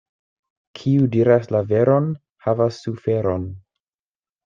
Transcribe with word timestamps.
Kiu 0.79 1.09
diras 1.17 1.45
la 1.57 1.63
veron, 1.73 2.09
havas 2.47 2.83
suferon. 2.89 3.51